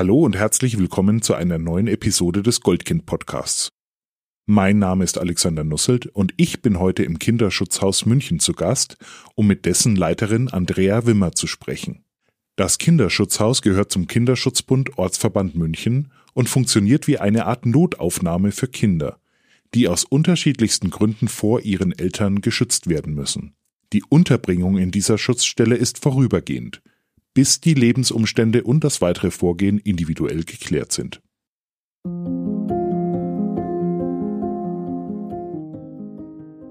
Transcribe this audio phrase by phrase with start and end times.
[0.00, 3.68] Hallo und herzlich willkommen zu einer neuen Episode des Goldkind Podcasts.
[4.46, 8.96] Mein Name ist Alexander Nusselt und ich bin heute im Kinderschutzhaus München zu Gast,
[9.34, 12.02] um mit dessen Leiterin Andrea Wimmer zu sprechen.
[12.56, 19.18] Das Kinderschutzhaus gehört zum Kinderschutzbund Ortsverband München und funktioniert wie eine Art Notaufnahme für Kinder,
[19.74, 23.52] die aus unterschiedlichsten Gründen vor ihren Eltern geschützt werden müssen.
[23.92, 26.80] Die Unterbringung in dieser Schutzstelle ist vorübergehend
[27.40, 31.22] bis die Lebensumstände und das weitere Vorgehen individuell geklärt sind.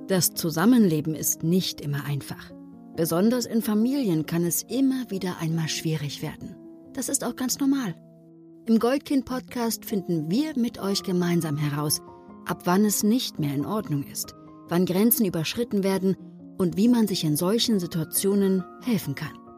[0.08, 2.52] Das Zusammenleben ist nicht immer einfach.
[2.96, 6.56] Besonders in Familien kann es immer wieder einmal schwierig werden.
[6.94, 7.96] Das ist auch ganz normal.
[8.68, 12.00] Im Goldkind-Podcast finden wir mit euch gemeinsam heraus,
[12.46, 14.36] ab wann es nicht mehr in Ordnung ist,
[14.68, 16.16] wann Grenzen überschritten werden
[16.60, 19.49] und wie man sich in solchen Situationen helfen kann.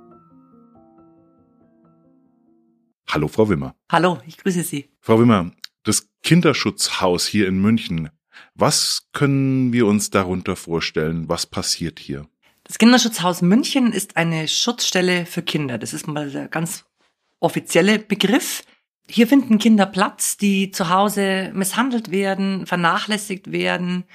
[3.14, 3.76] Hallo, Frau Wimmer.
[3.92, 4.88] Hallo, ich grüße Sie.
[5.02, 5.52] Frau Wimmer,
[5.84, 8.10] das Kinderschutzhaus hier in München.
[8.55, 11.27] Was können wir uns darunter vorstellen?
[11.27, 12.26] Was passiert hier?
[12.63, 15.77] Das Kinderschutzhaus München ist eine Schutzstelle für Kinder.
[15.77, 16.85] Das ist mal der ganz
[17.41, 18.63] offizielle Begriff.
[19.10, 24.05] Hier finden Kinder Platz, die zu Hause misshandelt werden, vernachlässigt werden,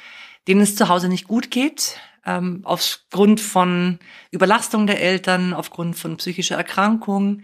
[0.48, 3.98] denen es zu Hause nicht gut geht, ähm, aufgrund von
[4.30, 7.42] Überlastung der Eltern, aufgrund von psychischer Erkrankung,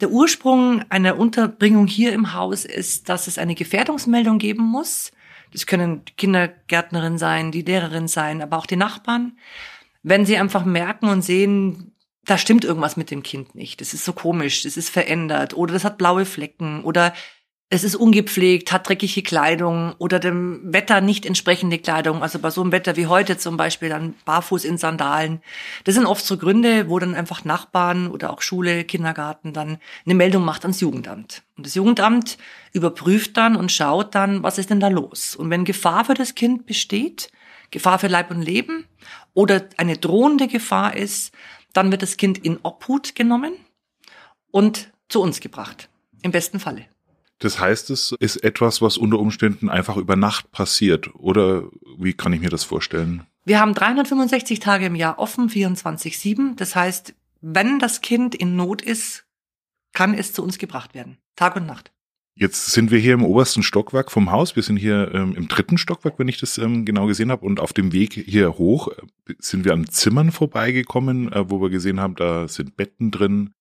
[0.00, 5.10] der Ursprung einer Unterbringung hier im Haus ist, dass es eine Gefährdungsmeldung geben muss.
[5.52, 9.38] Das können Kindergärtnerin sein, die Lehrerin sein, aber auch die Nachbarn.
[10.02, 13.80] Wenn sie einfach merken und sehen, da stimmt irgendwas mit dem Kind nicht.
[13.80, 17.14] Das ist so komisch, das ist verändert oder das hat blaue Flecken oder
[17.70, 22.22] es ist ungepflegt, hat dreckige Kleidung oder dem Wetter nicht entsprechende Kleidung.
[22.22, 25.42] Also bei so einem Wetter wie heute zum Beispiel dann barfuß in Sandalen.
[25.84, 30.14] Das sind oft so Gründe, wo dann einfach Nachbarn oder auch Schule, Kindergarten dann eine
[30.14, 31.42] Meldung macht ans Jugendamt.
[31.58, 32.38] Und das Jugendamt
[32.72, 35.36] überprüft dann und schaut dann, was ist denn da los.
[35.36, 37.30] Und wenn Gefahr für das Kind besteht,
[37.70, 38.86] Gefahr für Leib und Leben
[39.34, 41.34] oder eine drohende Gefahr ist,
[41.74, 43.52] dann wird das Kind in Obhut genommen
[44.50, 45.90] und zu uns gebracht.
[46.22, 46.86] Im besten Falle.
[47.38, 51.14] Das heißt, es ist etwas, was unter Umständen einfach über Nacht passiert.
[51.14, 51.64] Oder
[51.96, 53.22] wie kann ich mir das vorstellen?
[53.44, 56.56] Wir haben 365 Tage im Jahr offen, 24-7.
[56.56, 59.24] Das heißt, wenn das Kind in Not ist,
[59.92, 61.18] kann es zu uns gebracht werden.
[61.36, 61.92] Tag und Nacht.
[62.34, 64.54] Jetzt sind wir hier im obersten Stockwerk vom Haus.
[64.54, 67.44] Wir sind hier ähm, im dritten Stockwerk, wenn ich das ähm, genau gesehen habe.
[67.44, 71.70] Und auf dem Weg hier hoch äh, sind wir an Zimmern vorbeigekommen, äh, wo wir
[71.70, 73.54] gesehen haben, da sind Betten drin.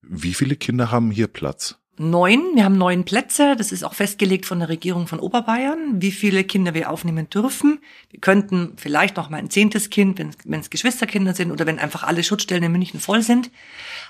[0.00, 1.78] Wie viele Kinder haben hier Platz?
[1.98, 2.54] Neun.
[2.54, 3.56] Wir haben neun Plätze.
[3.56, 7.80] Das ist auch festgelegt von der Regierung von Oberbayern, wie viele Kinder wir aufnehmen dürfen.
[8.10, 12.02] Wir könnten vielleicht noch mal ein zehntes Kind, wenn es Geschwisterkinder sind oder wenn einfach
[12.02, 13.50] alle Schutzstellen in München voll sind.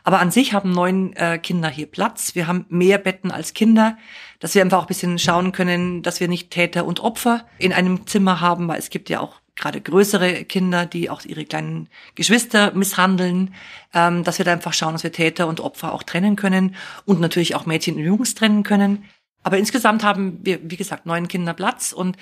[0.04, 2.34] Aber an sich haben neun äh, Kinder hier Platz.
[2.34, 3.96] Wir haben mehr Betten als Kinder,
[4.40, 7.72] dass wir einfach auch ein bisschen schauen können, dass wir nicht Täter und Opfer in
[7.72, 11.88] einem Zimmer haben, weil es gibt ja auch gerade größere Kinder, die auch ihre kleinen
[12.14, 13.54] Geschwister misshandeln,
[13.94, 17.20] ähm, dass wir da einfach schauen, dass wir Täter und Opfer auch trennen können und
[17.20, 19.04] natürlich auch Mädchen und Jungs trennen können.
[19.42, 22.16] Aber insgesamt haben wir, wie gesagt, neun Kinder Platz und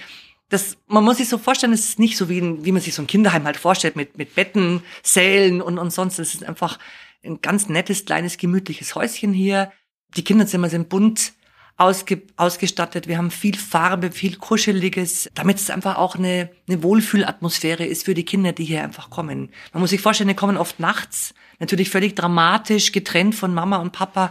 [0.50, 3.02] das, man muss sich so vorstellen, es ist nicht so wie, wie man sich so
[3.02, 6.18] ein Kinderheim halt vorstellt mit, mit Betten, Sälen und, und sonst.
[6.18, 6.78] Es ist einfach
[7.24, 9.72] ein ganz nettes, kleines, gemütliches Häuschen hier.
[10.16, 11.32] Die Kinderzimmer sind bunt
[11.76, 13.08] ausge, ausgestattet.
[13.08, 18.14] Wir haben viel Farbe, viel Kuscheliges, damit es einfach auch eine, eine Wohlfühlatmosphäre ist für
[18.14, 19.50] die Kinder, die hier einfach kommen.
[19.72, 23.92] Man muss sich vorstellen, die kommen oft nachts, natürlich völlig dramatisch, getrennt von Mama und
[23.92, 24.30] Papa,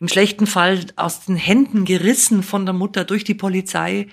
[0.00, 4.08] im schlechten Fall aus den Händen gerissen von der Mutter durch die Polizei.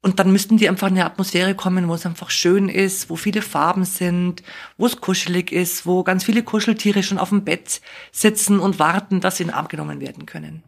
[0.00, 3.16] Und dann müssten die einfach in eine Atmosphäre kommen, wo es einfach schön ist, wo
[3.16, 4.42] viele Farben sind,
[4.76, 7.80] wo es kuschelig ist, wo ganz viele Kuscheltiere schon auf dem Bett
[8.12, 10.62] sitzen und warten, dass sie in den werden können.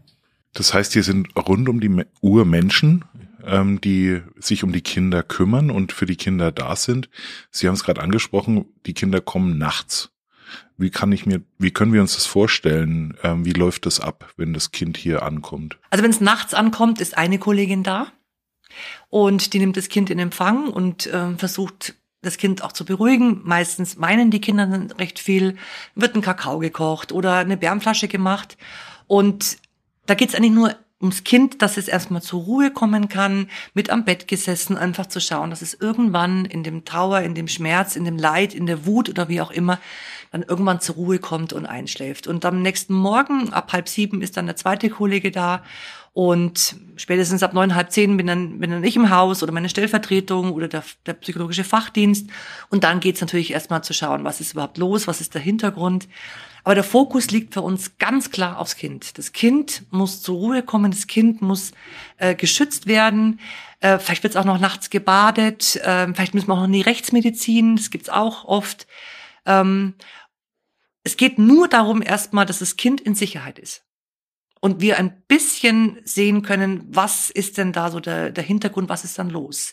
[0.57, 3.05] Das heißt, hier sind rund um die Uhr Menschen,
[3.45, 7.11] ähm, die sich um die Kinder kümmern und für die Kinder da sind.
[7.51, 10.11] Sie haben es gerade angesprochen, die Kinder kommen nachts.
[10.79, 13.19] Wie kann ich mir, wie können wir uns das vorstellen?
[13.23, 15.79] Ähm, wie läuft das ab, wenn das Kind hier ankommt?
[15.91, 18.07] Also wenn es nachts ankommt, ist eine Kollegin da
[19.11, 23.43] und die nimmt das Kind in Empfang und äh, versucht das Kind auch zu beruhigen.
[23.45, 25.57] Meistens meinen die Kinder dann recht viel,
[25.95, 28.57] wird ein Kakao gekocht oder eine Bärmflasche gemacht
[29.07, 29.59] und
[30.07, 34.05] da geht's eigentlich nur ums Kind, dass es erstmal zur Ruhe kommen kann, mit am
[34.05, 38.05] Bett gesessen, einfach zu schauen, dass es irgendwann in dem Trauer, in dem Schmerz, in
[38.05, 39.79] dem Leid, in der Wut oder wie auch immer,
[40.33, 42.27] dann irgendwann zur Ruhe kommt und einschläft.
[42.27, 45.63] Und am nächsten Morgen, ab halb sieben, ist dann der zweite Kollege da
[46.15, 49.69] und spätestens ab neun, halb zehn bin dann, bin dann ich im Haus oder meine
[49.69, 52.31] Stellvertretung oder der, der psychologische Fachdienst.
[52.71, 56.09] Und dann geht's natürlich erstmal zu schauen, was ist überhaupt los, was ist der Hintergrund.
[56.67, 59.19] Aber der Fokus liegt für uns ganz klar aufs Kind.
[59.19, 61.71] Das Kind muss zur Ruhe kommen, das Kind muss
[62.17, 63.39] äh, geschützt werden.
[63.79, 66.73] Äh, vielleicht wird es auch noch nachts gebadet, äh, vielleicht müssen wir auch noch in
[66.73, 68.89] die Rechtsmedizin, das gibt's auch oft.
[69.45, 69.95] Ähm,
[71.05, 73.85] es geht nur darum erstmal, dass das Kind in Sicherheit ist.
[74.59, 79.05] Und wir ein bisschen sehen können, was ist denn da so der, der Hintergrund, was
[79.05, 79.73] ist dann los.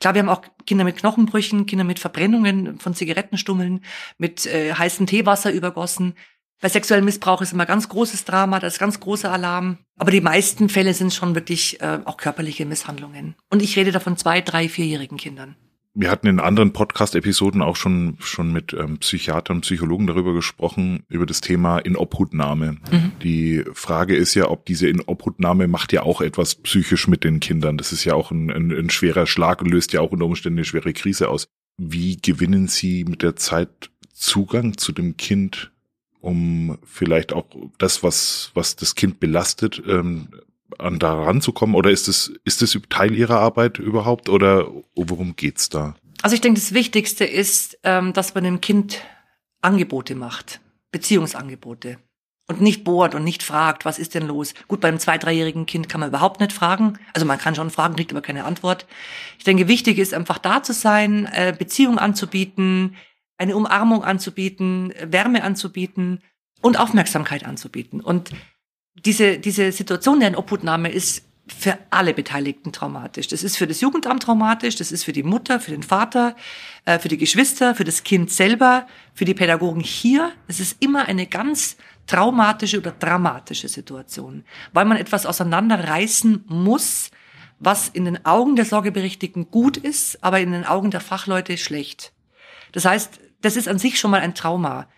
[0.00, 3.84] Klar, wir haben auch Kinder mit Knochenbrüchen, Kinder mit Verbrennungen von Zigarettenstummeln,
[4.18, 6.14] mit äh, heißem Teewasser übergossen.
[6.60, 9.78] Bei sexuellem Missbrauch ist immer ganz großes Drama, das ist ganz großer Alarm.
[9.98, 13.36] Aber die meisten Fälle sind schon wirklich äh, auch körperliche Misshandlungen.
[13.50, 15.56] Und ich rede da von zwei, drei, vierjährigen Kindern
[15.98, 21.24] wir hatten in anderen Podcast-Episoden auch schon, schon mit ähm, Psychiatern, Psychologen darüber gesprochen, über
[21.24, 22.72] das Thema Inobhutnahme.
[22.92, 23.12] Mhm.
[23.22, 27.78] Die Frage ist ja, ob diese Inobhutnahme macht ja auch etwas psychisch mit den Kindern.
[27.78, 30.58] Das ist ja auch ein, ein, ein schwerer Schlag und löst ja auch unter Umständen
[30.58, 31.48] eine schwere Krise aus.
[31.78, 35.72] Wie gewinnen Sie mit der Zeit Zugang zu dem Kind,
[36.20, 37.46] um vielleicht auch
[37.78, 40.28] das, was, was das Kind belastet, ähm,
[40.78, 41.76] an da ranzukommen?
[41.76, 44.28] Oder ist es, ist es Teil Ihrer Arbeit überhaupt?
[44.28, 45.94] Oder worum geht's da?
[46.22, 49.02] Also ich denke, das Wichtigste ist, ähm, dass man dem Kind
[49.62, 50.60] Angebote macht,
[50.92, 51.98] Beziehungsangebote.
[52.48, 54.54] Und nicht bohrt und nicht fragt, was ist denn los?
[54.68, 56.96] Gut, beim zwei-, dreijährigen Kind kann man überhaupt nicht fragen.
[57.12, 58.86] Also man kann schon fragen, kriegt aber keine Antwort.
[59.36, 62.94] Ich denke, wichtig ist einfach da zu sein, äh, Beziehung anzubieten,
[63.36, 66.22] eine Umarmung anzubieten, Wärme anzubieten
[66.62, 68.00] und Aufmerksamkeit anzubieten.
[68.00, 68.30] Und
[69.04, 73.28] diese, diese Situation der Inobhutnahme ist für alle Beteiligten traumatisch.
[73.28, 76.34] Das ist für das Jugendamt traumatisch, das ist für die Mutter, für den Vater,
[76.84, 80.32] äh, für die Geschwister, für das Kind selber, für die Pädagogen hier.
[80.48, 81.76] Es ist immer eine ganz
[82.06, 87.10] traumatische oder dramatische Situation, weil man etwas auseinanderreißen muss,
[87.58, 92.12] was in den Augen der Sorgeberechtigten gut ist, aber in den Augen der Fachleute schlecht.
[92.72, 94.88] Das heißt, das ist an sich schon mal ein Trauma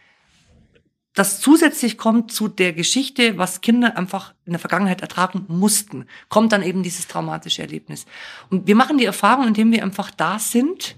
[1.18, 6.52] das zusätzlich kommt zu der Geschichte, was Kinder einfach in der Vergangenheit ertragen mussten, kommt
[6.52, 8.06] dann eben dieses traumatische Erlebnis.
[8.50, 10.96] Und wir machen die Erfahrung, indem wir einfach da sind.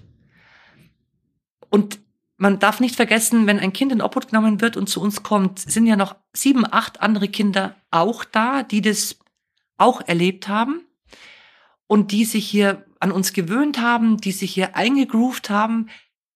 [1.69, 1.99] Und
[2.37, 5.59] man darf nicht vergessen, wenn ein Kind in Obhut genommen wird und zu uns kommt,
[5.59, 9.17] sind ja noch sieben, acht andere Kinder auch da, die das
[9.77, 10.81] auch erlebt haben
[11.87, 15.89] und die sich hier an uns gewöhnt haben, die sich hier eingegroovt haben,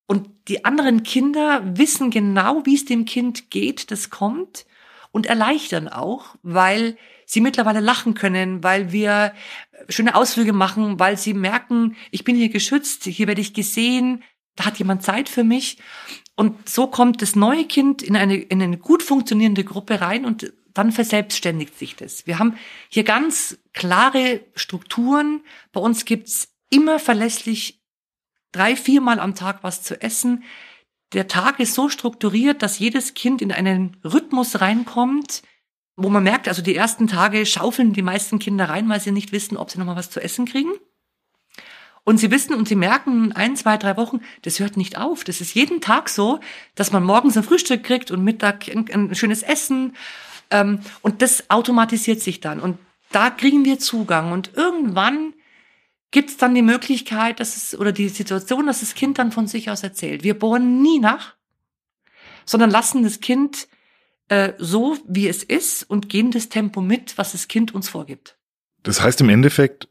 [0.07, 4.65] und die anderen Kinder wissen genau, wie es dem Kind geht, das kommt
[5.11, 9.33] und erleichtern auch, weil sie mittlerweile lachen können, weil wir
[9.89, 14.23] schöne Ausflüge machen, weil sie merken, ich bin hier geschützt, hier werde ich gesehen,
[14.55, 15.77] da hat jemand Zeit für mich.
[16.35, 20.53] Und so kommt das neue Kind in eine, in eine gut funktionierende Gruppe rein und
[20.73, 22.27] dann verselbstständigt sich das.
[22.27, 22.57] Wir haben
[22.89, 25.41] hier ganz klare Strukturen.
[25.71, 27.81] Bei uns gibt's immer verlässlich
[28.55, 30.43] drei, viermal am Tag was zu essen.
[31.13, 35.43] Der Tag ist so strukturiert, dass jedes Kind in einen Rhythmus reinkommt,
[35.95, 39.31] wo man merkt, also die ersten Tage schaufeln die meisten Kinder rein, weil sie nicht
[39.31, 40.71] wissen, ob sie nochmal was zu essen kriegen.
[42.03, 45.23] Und sie wissen und sie merken ein, zwei, drei Wochen, das hört nicht auf.
[45.23, 46.39] Das ist jeden Tag so,
[46.75, 49.95] dass man morgens ein Frühstück kriegt und Mittag ein, ein schönes Essen.
[50.51, 52.59] Ähm, und das automatisiert sich dann.
[52.59, 52.77] Und
[53.11, 54.33] da kriegen wir Zugang.
[54.33, 55.33] Und irgendwann
[56.11, 59.47] gibt es dann die Möglichkeit, dass es, oder die Situation, dass das Kind dann von
[59.47, 60.23] sich aus erzählt.
[60.23, 61.35] Wir bohren nie nach,
[62.45, 63.67] sondern lassen das Kind
[64.29, 68.37] äh, so, wie es ist und gehen das Tempo mit, was das Kind uns vorgibt.
[68.83, 69.87] Das heißt im Endeffekt,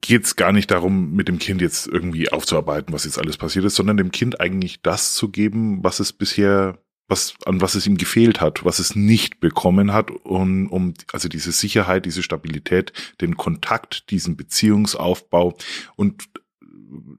[0.00, 3.64] geht es gar nicht darum, mit dem Kind jetzt irgendwie aufzuarbeiten, was jetzt alles passiert
[3.64, 7.86] ist, sondern dem Kind eigentlich das zu geben, was es bisher was, an was es
[7.86, 12.92] ihm gefehlt hat, was es nicht bekommen hat, um, um also diese Sicherheit, diese Stabilität,
[13.20, 15.56] den Kontakt, diesen Beziehungsaufbau
[15.96, 16.24] und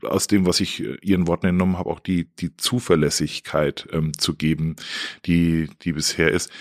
[0.03, 4.75] aus dem, was ich Ihren Worten entnommen habe, auch die, die Zuverlässigkeit ähm, zu geben,
[5.25, 6.51] die, die bisher ist.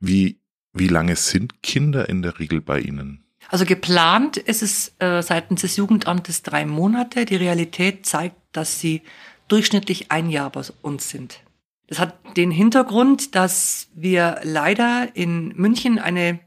[0.00, 0.40] Wie,
[0.72, 3.24] wie lange sind Kinder in der Regel bei Ihnen?
[3.48, 7.24] Also geplant ist es äh, seitens des Jugendamtes drei Monate.
[7.24, 9.02] Die Realität zeigt, dass sie
[9.48, 11.40] durchschnittlich ein Jahr bei uns sind.
[11.86, 16.40] Das hat den Hintergrund, dass wir leider in München eine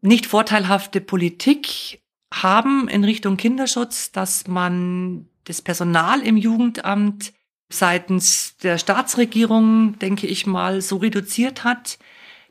[0.00, 7.32] nicht vorteilhafte Politik haben in Richtung Kinderschutz, dass man das Personal im Jugendamt
[7.68, 11.98] seitens der Staatsregierung, denke ich mal, so reduziert hat,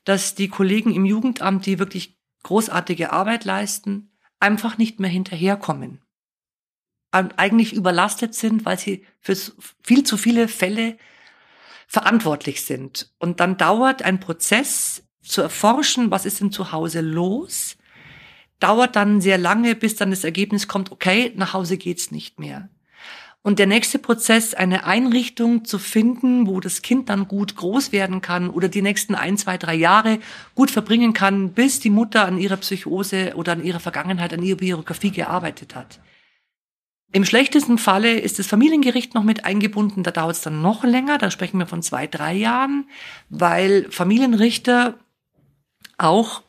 [0.03, 6.01] dass die Kollegen im Jugendamt, die wirklich großartige Arbeit leisten, einfach nicht mehr hinterherkommen.
[7.12, 9.38] Eigentlich überlastet sind, weil sie für
[9.81, 10.98] viel zu viele Fälle
[11.88, 13.12] verantwortlich sind.
[13.20, 17.77] Und dann dauert ein Prozess zu erforschen, was ist denn zu Hause los,
[18.60, 22.70] dauert dann sehr lange, bis dann das Ergebnis kommt, okay, nach Hause geht's nicht mehr.
[23.46, 28.22] Und der nächste Prozess, eine Einrichtung zu finden, wo das Kind dann gut groß werden
[28.22, 30.18] kann oder die nächsten ein, zwei, drei Jahre
[30.56, 34.58] gut verbringen kann, bis die Mutter an ihrer Psychose oder an ihrer Vergangenheit, an ihrer
[34.58, 36.00] Biografie gearbeitet hat.
[37.15, 41.17] Im schlechtesten Falle ist das Familiengericht noch mit eingebunden, da dauert es dann noch länger,
[41.17, 42.89] da sprechen wir von zwei, drei Jahren,
[43.29, 45.00] weil Familienrichter
[45.98, 46.43] auch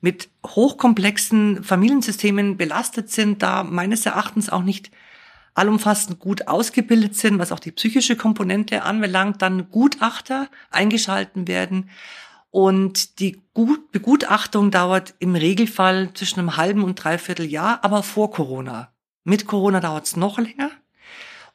[0.00, 4.90] mit hochkomplexen Familiensystemen belastet sind, da meines Erachtens auch nicht
[5.54, 11.88] allumfassend gut ausgebildet sind, was auch die psychische Komponente anbelangt, dann Gutachter eingeschalten werden.
[12.50, 18.32] Und die Gut Begutachtung dauert im Regelfall zwischen einem halben und dreiviertel Jahr, aber vor
[18.32, 18.89] Corona.
[19.24, 20.70] Mit Corona dauert es noch länger.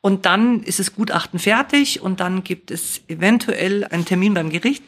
[0.02, 4.84] Und dann ist das Gutachten fertig und dann gibt es eventuell einen Termin beim Gericht.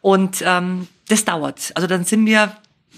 [0.00, 1.72] Und ähm, das dauert.
[1.74, 2.56] Also dann sind wir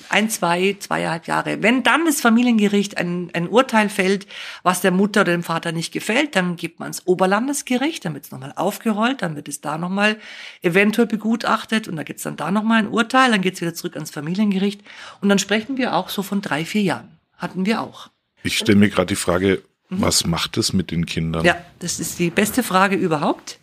[0.09, 1.63] ein, zwei, zweieinhalb Jahre.
[1.63, 4.27] Wenn dann das Familiengericht ein, ein Urteil fällt,
[4.63, 8.27] was der Mutter oder dem Vater nicht gefällt, dann gibt man ins Oberlandesgericht, dann wird
[8.27, 10.19] es nochmal aufgerollt, dann wird es da nochmal
[10.63, 13.75] eventuell begutachtet und da gibt es dann da nochmal ein Urteil, dann geht es wieder
[13.75, 14.83] zurück ans Familiengericht
[15.21, 17.19] und dann sprechen wir auch so von drei, vier Jahren.
[17.39, 18.11] Hatten wir auch.
[18.47, 20.03] Ich stelle mir gerade die Frage, mhm.
[20.03, 21.45] was macht es mit den Kindern?
[21.45, 23.59] Ja, das ist die beste Frage überhaupt.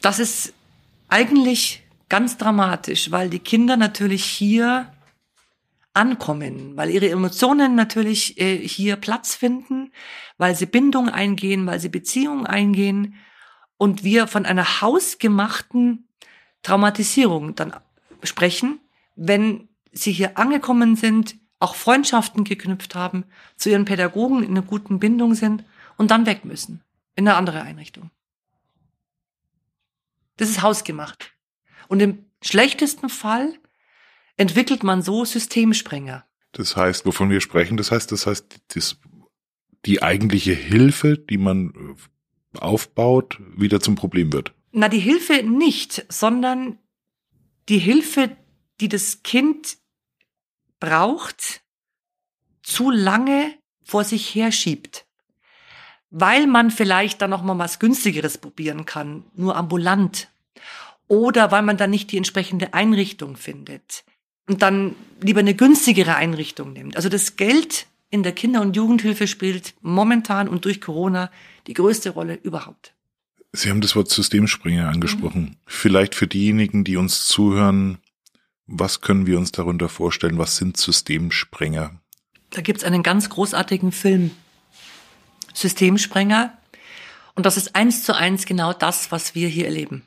[0.00, 0.54] Das ist
[1.08, 4.92] eigentlich ganz dramatisch, weil die Kinder natürlich hier
[5.92, 9.92] ankommen, weil ihre Emotionen natürlich äh, hier Platz finden,
[10.36, 13.16] weil sie Bindung eingehen, weil sie Beziehungen eingehen
[13.76, 16.08] und wir von einer hausgemachten
[16.62, 17.74] Traumatisierung dann
[18.22, 18.80] sprechen,
[19.16, 23.24] wenn sie hier angekommen sind, auch Freundschaften geknüpft haben,
[23.56, 25.64] zu ihren Pädagogen in einer guten Bindung sind
[25.96, 26.82] und dann weg müssen
[27.16, 28.10] in eine andere Einrichtung.
[30.36, 31.32] Das ist hausgemacht.
[31.88, 33.58] Und im schlechtesten Fall
[34.36, 36.24] entwickelt man so Systemsprenger.
[36.52, 38.98] Das heißt, wovon wir sprechen, das heißt, das heißt, das,
[39.84, 41.96] die eigentliche Hilfe, die man
[42.54, 44.54] äh, aufbaut, wieder zum Problem wird.
[44.70, 46.78] Na, die Hilfe nicht, sondern
[47.68, 48.36] die Hilfe,
[48.80, 49.76] die das Kind
[50.80, 51.62] braucht,
[52.62, 55.06] zu lange vor sich herschiebt.
[56.10, 60.28] Weil man vielleicht dann noch mal was günstigeres probieren kann, nur ambulant.
[61.06, 64.04] Oder weil man dann nicht die entsprechende Einrichtung findet
[64.46, 66.96] und dann lieber eine günstigere Einrichtung nimmt.
[66.96, 71.30] Also das Geld in der Kinder- und Jugendhilfe spielt momentan und durch Corona
[71.66, 72.94] die größte Rolle überhaupt.
[73.52, 75.42] Sie haben das Wort Systemspringer angesprochen.
[75.42, 75.56] Mhm.
[75.66, 77.98] Vielleicht für diejenigen, die uns zuhören,
[78.68, 80.38] was können wir uns darunter vorstellen?
[80.38, 82.00] Was sind Systemsprenger?
[82.50, 84.30] Da gibt's einen ganz großartigen Film,
[85.54, 86.56] Systemsprenger.
[87.34, 90.04] Und das ist eins zu eins genau das, was wir hier erleben.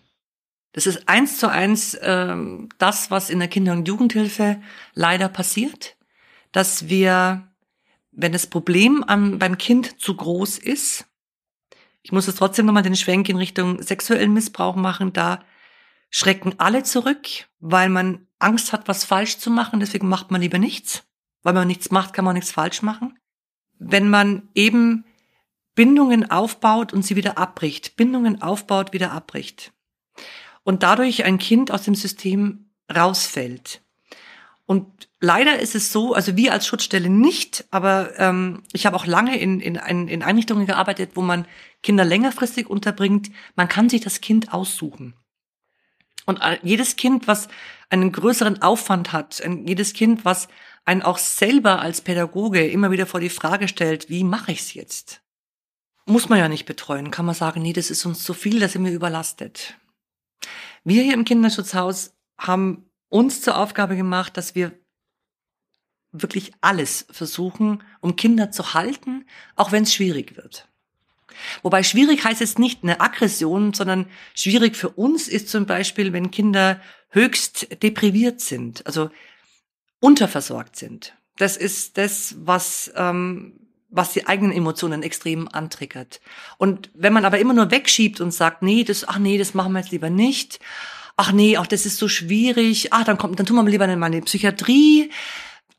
[0.73, 2.35] Das ist eins zu eins äh,
[2.77, 4.61] das, was in der Kinder- und Jugendhilfe
[4.93, 5.97] leider passiert,
[6.51, 7.49] dass wir,
[8.11, 11.05] wenn das Problem am, beim Kind zu groß ist,
[12.03, 15.43] ich muss jetzt trotzdem nochmal den Schwenk in Richtung sexuellen Missbrauch machen, da
[16.09, 17.27] schrecken alle zurück,
[17.59, 21.03] weil man Angst hat, was falsch zu machen, deswegen macht man lieber nichts.
[21.43, 23.17] Weil man nichts macht, kann man nichts falsch machen.
[23.79, 25.05] Wenn man eben
[25.73, 29.71] Bindungen aufbaut und sie wieder abbricht, Bindungen aufbaut, wieder abbricht
[30.63, 33.81] und dadurch ein Kind aus dem System rausfällt.
[34.65, 39.05] Und leider ist es so, also wir als Schutzstelle nicht, aber ähm, ich habe auch
[39.05, 41.45] lange in, in, in Einrichtungen gearbeitet, wo man
[41.83, 43.31] Kinder längerfristig unterbringt.
[43.55, 45.13] Man kann sich das Kind aussuchen.
[46.31, 47.49] Und jedes Kind, was
[47.89, 50.47] einen größeren Aufwand hat, jedes Kind, was
[50.85, 54.73] einen auch selber als Pädagoge immer wieder vor die Frage stellt, wie mache ich es
[54.73, 55.21] jetzt?
[56.05, 58.69] Muss man ja nicht betreuen, kann man sagen, nee, das ist uns zu viel, da
[58.69, 59.77] sind wir überlastet.
[60.85, 64.71] Wir hier im Kinderschutzhaus haben uns zur Aufgabe gemacht, dass wir
[66.13, 69.25] wirklich alles versuchen, um Kinder zu halten,
[69.57, 70.70] auch wenn es schwierig wird.
[71.61, 76.31] Wobei schwierig heißt es nicht eine Aggression, sondern schwierig für uns ist zum Beispiel, wenn
[76.31, 79.09] Kinder höchst depriviert sind, also
[79.99, 81.13] unterversorgt sind.
[81.37, 83.61] Das ist das, was ähm,
[83.91, 86.21] was die eigenen Emotionen extrem antriggert.
[86.57, 89.73] Und wenn man aber immer nur wegschiebt und sagt, nee, das, ach nee, das machen
[89.73, 90.59] wir jetzt lieber nicht.
[91.17, 92.93] Ach nee, auch das ist so schwierig.
[92.93, 95.11] Ach, dann kommt, dann tun wir lieber mal in die Psychiatrie.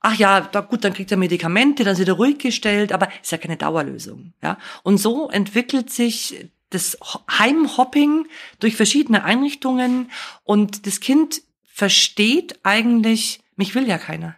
[0.03, 3.31] Ach ja, da, gut, dann kriegt er Medikamente, dann ist er ruhig gestellt, aber ist
[3.31, 4.59] ja keine Dauerlösung, ja.
[4.83, 6.99] Und so entwickelt sich das
[7.31, 8.27] Heimhopping
[8.59, 10.11] durch verschiedene Einrichtungen
[10.43, 14.37] und das Kind versteht eigentlich, mich will ja keiner.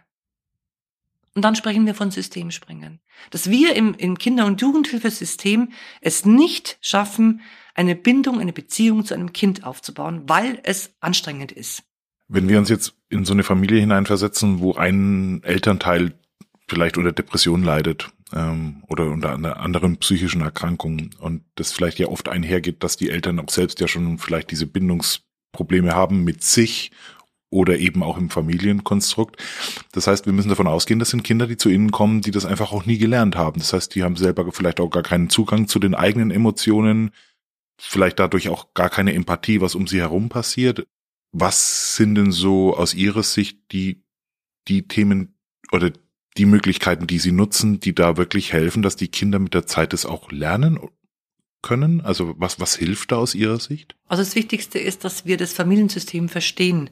[1.33, 2.99] Und dann sprechen wir von Systemspringen.
[3.29, 7.41] Dass wir im, im Kinder- und Jugendhilfesystem es nicht schaffen,
[7.73, 11.83] eine Bindung, eine Beziehung zu einem Kind aufzubauen, weil es anstrengend ist.
[12.27, 16.13] Wenn wir uns jetzt in so eine Familie hineinversetzen, wo ein Elternteil
[16.67, 22.29] vielleicht unter Depression leidet ähm, oder unter anderen psychischen Erkrankungen und das vielleicht ja oft
[22.29, 26.91] einhergeht, dass die Eltern auch selbst ja schon vielleicht diese Bindungsprobleme haben mit sich
[27.49, 29.41] oder eben auch im Familienkonstrukt.
[29.93, 32.45] Das heißt, wir müssen davon ausgehen, das sind Kinder, die zu ihnen kommen, die das
[32.45, 33.59] einfach auch nie gelernt haben.
[33.59, 37.11] Das heißt, die haben selber vielleicht auch gar keinen Zugang zu den eigenen Emotionen,
[37.79, 40.85] vielleicht dadurch auch gar keine Empathie, was um sie herum passiert.
[41.37, 44.01] Was sind denn so aus Ihrer Sicht die,
[44.69, 45.35] die Themen
[45.73, 45.91] oder
[46.37, 49.91] die Möglichkeiten, die Sie nutzen, die da wirklich helfen, dass die Kinder mit der Zeit
[49.91, 50.79] das auch lernen
[51.61, 51.99] können?
[51.99, 53.97] Also was, was hilft da aus Ihrer Sicht?
[54.07, 56.89] Also das Wichtigste ist, dass wir das Familiensystem verstehen.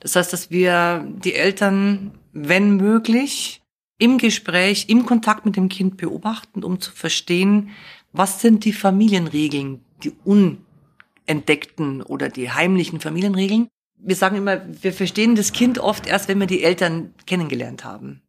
[0.00, 3.62] Das heißt, dass wir die Eltern, wenn möglich,
[3.98, 7.70] im Gespräch, im Kontakt mit dem Kind beobachten, um zu verstehen,
[8.12, 13.68] was sind die Familienregeln, die unentdeckten oder die heimlichen Familienregeln.
[14.06, 18.22] Wir sagen immer, wir verstehen das Kind oft erst, wenn wir die Eltern kennengelernt haben.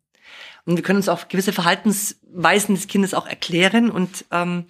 [0.66, 3.92] Und wir können uns auch gewisse Verhaltensweisen des Kindes auch erklären.
[3.92, 4.66] Und ähm,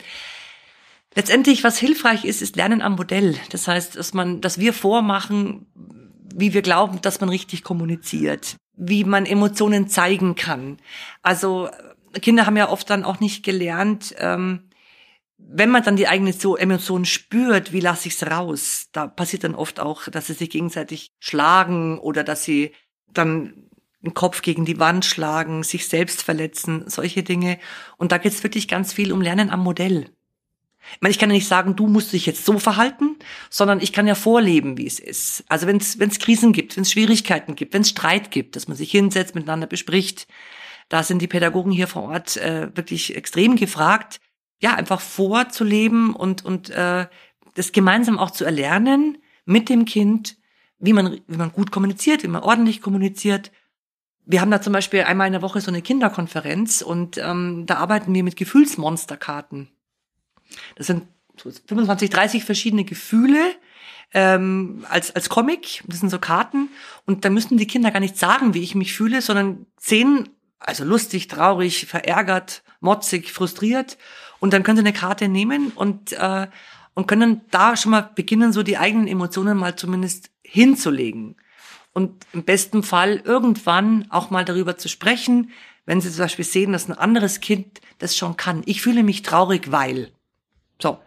[1.15, 3.37] letztendlich, was hilfreich ist, ist Lernen am Modell.
[3.51, 5.65] Das heißt, dass man, dass wir vormachen,
[6.35, 10.77] wie wir glauben, dass man richtig kommuniziert, wie man Emotionen zeigen kann.
[11.21, 11.69] Also
[12.21, 14.66] Kinder haben ja oft dann auch nicht gelernt, ähm,
[15.37, 18.87] wenn man dann die eigene so Emotion spürt, wie lasse ich es raus?
[18.91, 22.73] Da passiert dann oft auch, dass sie sich gegenseitig schlagen oder dass sie
[23.13, 23.67] dann
[24.01, 27.59] den Kopf gegen die Wand schlagen, sich selbst verletzen, solche Dinge.
[27.97, 30.09] Und da geht es wirklich ganz viel um Lernen am Modell.
[30.93, 33.17] Ich meine, ich kann ja nicht sagen, du musst dich jetzt so verhalten,
[33.49, 35.43] sondern ich kann ja vorleben, wie es ist.
[35.49, 38.77] Also wenn es Krisen gibt, wenn es Schwierigkeiten gibt, wenn es Streit gibt, dass man
[38.77, 40.27] sich hinsetzt, miteinander bespricht,
[40.87, 44.21] da sind die Pädagogen hier vor Ort äh, wirklich extrem gefragt,
[44.59, 47.07] ja, einfach vorzuleben und, und äh,
[47.53, 50.37] das gemeinsam auch zu erlernen mit dem Kind,
[50.79, 53.51] wie man, wie man gut kommuniziert, wie man ordentlich kommuniziert.
[54.25, 57.75] Wir haben da zum Beispiel einmal in der Woche so eine Kinderkonferenz und ähm, da
[57.75, 59.69] arbeiten wir mit Gefühlsmonsterkarten.
[60.75, 61.03] Das sind
[61.67, 63.55] 25, 30 verschiedene Gefühle
[64.13, 65.83] ähm, als, als Comic.
[65.87, 66.69] Das sind so Karten.
[67.05, 70.83] Und da müssen die Kinder gar nicht sagen, wie ich mich fühle, sondern sehen, also
[70.83, 73.97] lustig, traurig, verärgert, motzig, frustriert.
[74.39, 76.47] Und dann können sie eine Karte nehmen und, äh,
[76.93, 81.35] und können da schon mal beginnen, so die eigenen Emotionen mal zumindest hinzulegen.
[81.93, 85.51] Und im besten Fall irgendwann auch mal darüber zu sprechen,
[85.87, 88.61] wenn sie zum Beispiel sehen, dass ein anderes Kind das schon kann.
[88.65, 90.11] Ich fühle mich traurig, weil.
[90.79, 90.99] So,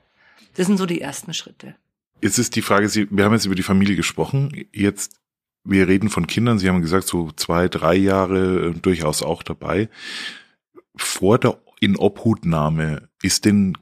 [0.57, 1.77] das sind so die ersten Schritte.
[2.23, 4.67] Jetzt ist die Frage, Sie, wir haben jetzt über die Familie gesprochen.
[4.73, 5.21] Jetzt,
[5.65, 6.59] wir reden von Kindern.
[6.59, 9.89] Sie haben gesagt, so zwei, drei Jahre äh, durchaus auch dabei.
[10.97, 13.77] Vor der Inobhutnahme ist den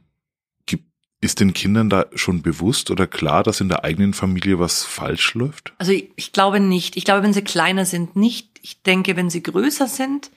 [1.20, 5.34] ist den Kindern da schon bewusst oder klar, dass in der eigenen Familie was falsch
[5.34, 5.72] läuft?
[5.78, 6.96] Also ich, ich glaube nicht.
[6.96, 8.60] Ich glaube, wenn sie kleiner sind, nicht.
[8.62, 10.30] Ich denke, wenn sie größer sind,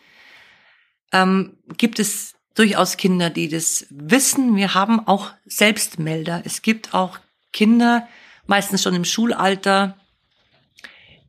[1.11, 4.55] ähm, gibt es durchaus Kinder, die das wissen.
[4.55, 6.41] Wir haben auch Selbstmelder.
[6.45, 7.19] Es gibt auch
[7.53, 8.07] Kinder,
[8.47, 9.97] meistens schon im Schulalter,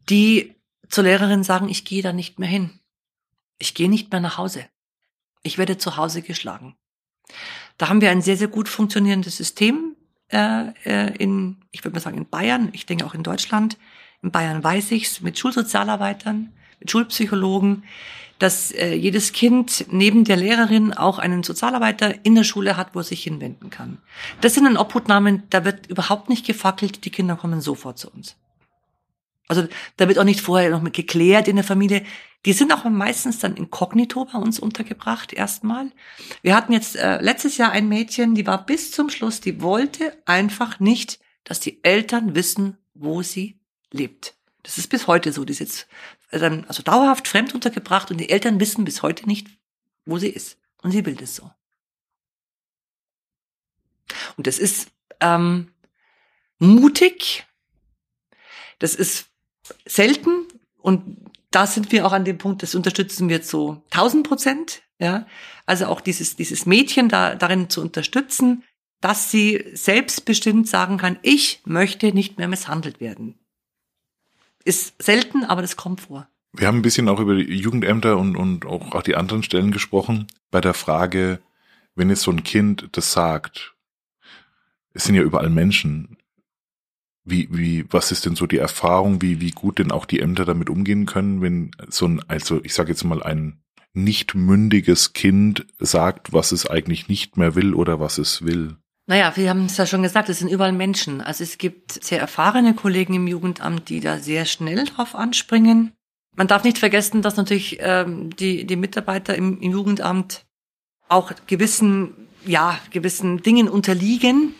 [0.08, 0.54] die
[0.88, 2.80] zur Lehrerin sagen, ich gehe da nicht mehr hin.
[3.58, 4.64] Ich gehe nicht mehr nach Hause.
[5.42, 6.76] Ich werde zu Hause geschlagen.
[7.78, 9.96] Da haben wir ein sehr, sehr gut funktionierendes System
[10.28, 13.78] äh, äh in, ich würde mal sagen, in Bayern, ich denke auch in Deutschland.
[14.22, 17.84] In Bayern weiß ich's, mit Schulsozialarbeitern, mit Schulpsychologen,
[18.42, 22.98] dass äh, jedes Kind neben der Lehrerin auch einen Sozialarbeiter in der Schule hat, wo
[22.98, 23.98] er sich hinwenden kann.
[24.40, 28.36] Das sind dann Obhutnahmen, da wird überhaupt nicht gefackelt, die Kinder kommen sofort zu uns.
[29.46, 32.04] Also da wird auch nicht vorher noch mit geklärt in der Familie.
[32.44, 35.92] Die sind auch meistens dann inkognito bei uns untergebracht erstmal.
[36.42, 40.16] Wir hatten jetzt äh, letztes Jahr ein Mädchen, die war bis zum Schluss, die wollte
[40.26, 43.60] einfach nicht, dass die Eltern wissen, wo sie
[43.92, 44.34] lebt.
[44.64, 45.44] Das ist bis heute so.
[45.44, 45.86] Die ist jetzt
[46.30, 49.48] dann also dauerhaft fremd untergebracht und die Eltern wissen bis heute nicht,
[50.04, 50.58] wo sie ist.
[50.82, 51.50] Und sie will das so.
[54.36, 55.72] Und das ist ähm,
[56.58, 57.46] mutig.
[58.78, 59.26] Das ist
[59.86, 60.46] selten
[60.78, 64.82] und da sind wir auch an dem Punkt, das unterstützen wir zu 1000 Prozent.
[64.98, 65.26] Ja,
[65.66, 68.62] also auch dieses dieses Mädchen da darin zu unterstützen,
[69.00, 73.34] dass sie selbstbestimmt sagen kann, ich möchte nicht mehr misshandelt werden.
[74.64, 76.28] Ist selten, aber das kommt vor.
[76.52, 80.28] Wir haben ein bisschen auch über die Jugendämter und, und auch die anderen Stellen gesprochen.
[80.50, 81.40] Bei der Frage,
[81.94, 83.74] wenn jetzt so ein Kind das sagt,
[84.94, 86.16] es sind ja überall Menschen.
[87.24, 90.44] Wie, wie, was ist denn so die Erfahrung, wie, wie gut denn auch die Ämter
[90.44, 93.62] damit umgehen können, wenn so ein, also ich sage jetzt mal ein
[93.94, 98.76] nicht mündiges Kind sagt, was es eigentlich nicht mehr will oder was es will?
[99.06, 101.20] Naja, wir haben es ja schon gesagt, es sind überall Menschen.
[101.20, 105.92] Also es gibt sehr erfahrene Kollegen im Jugendamt, die da sehr schnell drauf anspringen.
[106.34, 110.46] Man darf nicht vergessen, dass natürlich ähm, die, die Mitarbeiter im, im Jugendamt
[111.08, 114.54] auch gewissen, ja, gewissen Dingen unterliegen.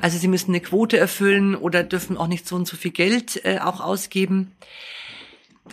[0.00, 3.44] Also sie müssen eine Quote erfüllen oder dürfen auch nicht so und so viel Geld
[3.44, 4.52] äh, auch ausgeben.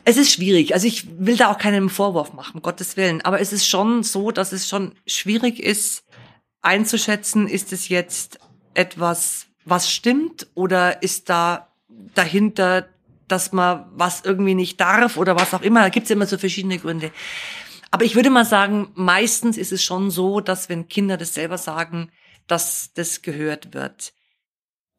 [0.05, 0.73] Es ist schwierig.
[0.73, 3.21] Also ich will da auch keinen Vorwurf machen, Gottes Willen.
[3.21, 6.03] Aber es ist schon so, dass es schon schwierig ist,
[6.61, 8.39] einzuschätzen, ist es jetzt
[8.73, 11.67] etwas, was stimmt oder ist da
[12.13, 12.87] dahinter,
[13.27, 15.81] dass man was irgendwie nicht darf oder was auch immer.
[15.81, 17.11] Da gibt es immer so verschiedene Gründe.
[17.91, 21.57] Aber ich würde mal sagen, meistens ist es schon so, dass wenn Kinder das selber
[21.57, 22.11] sagen,
[22.51, 24.13] dass das gehört wird.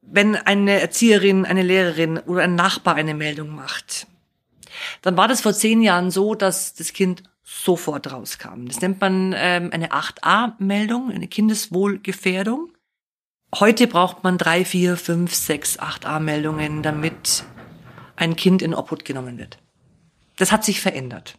[0.02, 4.06] Wenn eine Erzieherin, eine Lehrerin oder ein Nachbar eine Meldung macht,
[5.02, 8.66] dann war das vor zehn Jahren so, dass das Kind sofort rauskam.
[8.66, 12.72] Das nennt man ähm, eine 8a-Meldung, eine Kindeswohlgefährdung.
[13.58, 17.44] Heute braucht man drei, vier, fünf, sechs, 8a-Meldungen, damit
[18.16, 19.58] ein Kind in Obhut genommen wird.
[20.36, 21.36] Das hat sich verändert.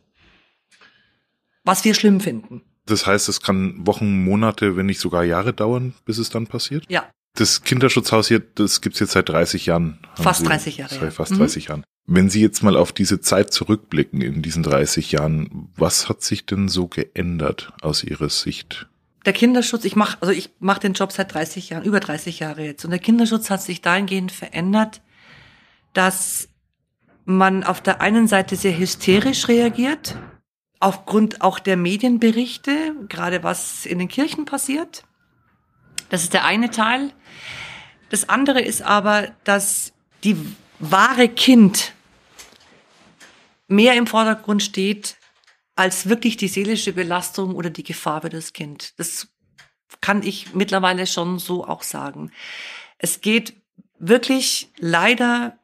[1.64, 2.64] Was wir schlimm finden.
[2.86, 6.86] Das heißt, es kann Wochen, Monate, wenn nicht sogar Jahre dauern, bis es dann passiert?
[6.90, 7.10] Ja.
[7.36, 10.00] Das Kinderschutzhaus hier, das gibt's jetzt seit 30 Jahren.
[10.16, 10.94] Fast Sie, 30 Jahre.
[10.94, 11.12] Seit Ja.
[11.12, 11.38] fast Mhm.
[11.38, 11.84] 30 Jahren.
[12.08, 16.46] Wenn Sie jetzt mal auf diese Zeit zurückblicken in diesen 30 Jahren, was hat sich
[16.46, 18.88] denn so geändert aus Ihrer Sicht?
[19.26, 22.64] Der Kinderschutz, ich mache also ich mache den Job seit 30 Jahren, über 30 Jahre
[22.66, 22.84] jetzt.
[22.84, 25.02] Und der Kinderschutz hat sich dahingehend verändert,
[25.94, 26.50] dass
[27.26, 30.18] man auf der einen Seite sehr hysterisch reagiert,
[30.82, 35.04] aufgrund auch der Medienberichte, gerade was in den Kirchen passiert.
[36.10, 37.14] Das ist der eine Teil.
[38.10, 40.36] Das andere ist aber, dass die
[40.80, 41.94] wahre Kind
[43.68, 45.16] mehr im Vordergrund steht
[45.76, 48.94] als wirklich die seelische Belastung oder die Gefahr für das Kind.
[48.98, 49.30] Das
[50.02, 52.32] kann ich mittlerweile schon so auch sagen.
[52.98, 53.54] Es geht
[54.00, 55.58] wirklich leider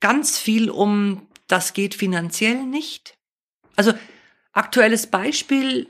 [0.00, 3.18] ganz viel um, das geht finanziell nicht.
[3.76, 3.92] Also
[4.58, 5.86] aktuelles Beispiel,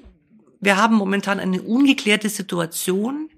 [0.61, 3.31] wir haben momentan eine ungeklärte Situation,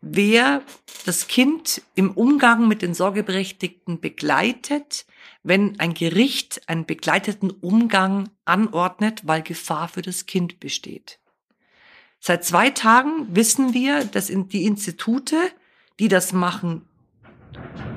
[0.00, 0.62] wer
[1.04, 5.06] das Kind im Umgang mit den Sorgeberechtigten begleitet,
[5.42, 11.18] wenn ein Gericht einen begleiteten Umgang anordnet, weil Gefahr für das Kind besteht.
[12.18, 15.36] Seit zwei Tagen wissen wir, dass die Institute,
[15.98, 16.86] die das machen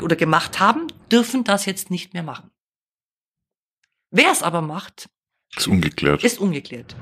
[0.01, 2.51] oder gemacht haben, dürfen das jetzt nicht mehr machen.
[4.11, 5.09] Wer es aber macht,
[5.57, 6.23] Ist ungeklärt.
[6.23, 6.95] ist ungeklärt.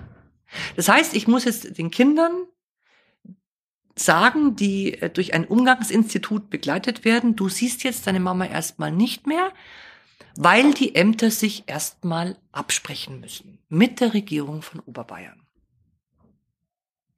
[0.76, 2.32] Das heißt, ich muss jetzt den Kindern
[3.96, 9.28] sagen, die äh, durch ein Umgangsinstitut begleitet werden, du siehst jetzt deine Mama erstmal nicht
[9.28, 9.52] mehr,
[10.36, 15.42] weil die Ämter sich erstmal absprechen müssen mit der Regierung von Oberbayern.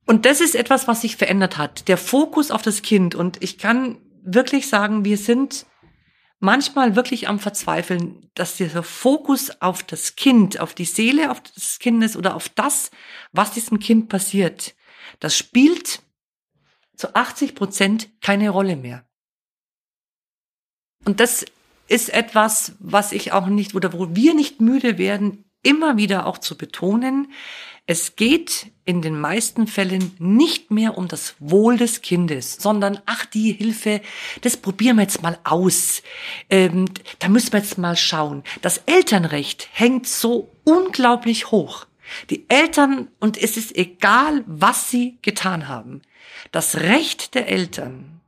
[0.06, 1.88] Und das ist etwas, was sich verändert hat.
[1.88, 3.16] Der Fokus auf das Kind.
[3.16, 5.66] Und ich kann wirklich sagen, wir sind
[6.40, 11.80] manchmal wirklich am Verzweifeln, dass dieser Fokus auf das Kind, auf die Seele auf des
[11.80, 12.92] Kindes oder auf das,
[13.32, 14.76] was diesem Kind passiert,
[15.20, 16.02] das spielt
[16.96, 19.06] zu 80 Prozent keine Rolle mehr.
[21.06, 21.46] Und das
[21.88, 26.38] ist etwas, was ich auch nicht, oder wo wir nicht müde werden, immer wieder auch
[26.38, 27.32] zu betonen.
[27.86, 33.26] Es geht in den meisten Fällen nicht mehr um das Wohl des Kindes, sondern ach,
[33.26, 34.00] die Hilfe,
[34.40, 36.02] das probieren wir jetzt mal aus.
[36.50, 36.86] Ähm,
[37.20, 38.44] da müssen wir jetzt mal schauen.
[38.62, 41.86] Das Elternrecht hängt so unglaublich hoch.
[42.30, 46.02] Die Eltern, und es ist egal, was sie getan haben,
[46.54, 48.22] das Recht der Eltern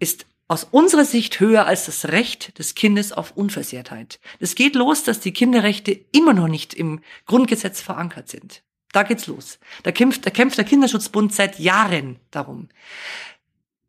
[0.00, 4.18] ist aus unserer Sicht höher als das Recht des Kindes auf Unversehrtheit.
[4.40, 8.62] Es geht los, dass die Kinderrechte immer noch nicht im Grundgesetz verankert sind.
[8.92, 9.58] Da geht's los.
[9.82, 12.68] Da kämpft, da kämpft der Kinderschutzbund seit Jahren darum.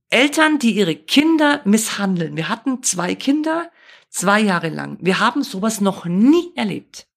[0.09, 2.35] Eltern, die ihre Kinder misshandeln.
[2.35, 3.71] Wir hatten zwei Kinder,
[4.09, 4.97] zwei Jahre lang.
[4.99, 7.07] Wir haben sowas noch nie erlebt.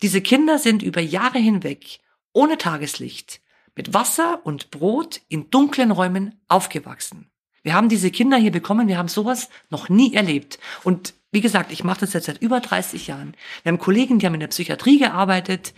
[0.00, 2.00] Diese Kinder sind über Jahre hinweg
[2.32, 3.40] ohne Tageslicht,
[3.74, 7.30] mit Wasser und Brot in dunklen Räumen aufgewachsen.
[7.62, 10.58] Wir haben diese Kinder hier bekommen, wir haben sowas noch nie erlebt.
[10.82, 13.34] Und wie gesagt, ich mache das jetzt seit über 30 Jahren.
[13.62, 15.74] Wir haben Kollegen, die haben in der Psychiatrie gearbeitet.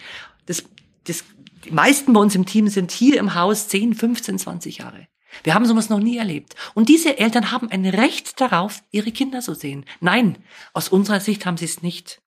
[0.46, 0.64] Das,
[1.04, 1.24] das,
[1.64, 5.08] die meisten bei uns im Team sind hier im Haus 10, 15, 20 Jahre.
[5.44, 6.54] Wir haben sowas noch nie erlebt.
[6.74, 9.84] Und diese Eltern haben ein Recht darauf, ihre Kinder so sehen.
[10.00, 10.36] Nein,
[10.72, 12.20] aus unserer Sicht haben sie es nicht.